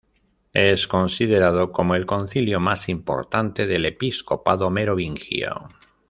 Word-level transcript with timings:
Es 0.55 0.87
considerado 0.87 1.71
como 1.71 1.93
el 1.93 2.07
concilio 2.07 2.59
más 2.59 2.89
importante 2.89 3.67
del 3.67 3.85
episcopado 3.85 4.71
merovingio. 4.71 5.69